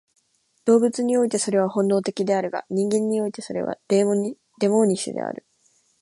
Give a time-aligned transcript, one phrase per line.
[0.65, 4.35] 動物においてはそれは本能的であるが、人間においてはそれはデモーニ
[4.95, 5.45] ッシュである。